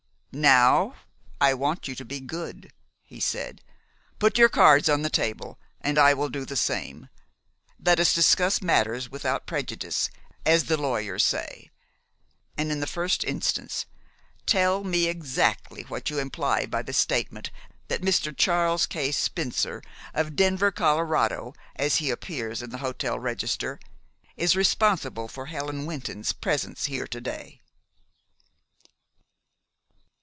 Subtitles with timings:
[0.33, 0.95] "Now,
[1.41, 2.71] I want you to be good,"
[3.03, 3.61] he said.
[4.17, 7.09] "Put your cards on the table, and I will do the same.
[7.83, 10.09] Let us discuss matters without prejudice,
[10.45, 11.69] as the lawyers say.
[12.57, 13.85] And, in the first instance,
[14.45, 17.51] tell me exactly what you imply by the statement
[17.89, 18.33] that Mr.
[18.33, 19.11] Charles K.
[19.11, 19.83] Spencer,
[20.13, 23.81] of Denver, Colorado, as he appears in the hotel register,
[24.37, 27.57] is responsible for Helen Wynton's presence here to day."